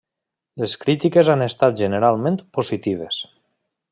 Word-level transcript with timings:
Les 0.61 0.71
crítiques 0.83 1.29
han 1.33 1.43
estat 1.49 1.77
generalment 1.83 2.41
positives. 2.59 3.23